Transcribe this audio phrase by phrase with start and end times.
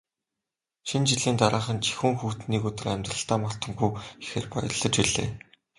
[0.87, 3.89] Шинэ жилийн дараахан жихүүн хүйтэн нэг өдөр амьдралдаа мартамгүй
[4.23, 5.29] ихээр баярлаж билээ.